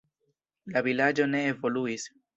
[0.73, 2.13] La vilaĝo ne evoluis.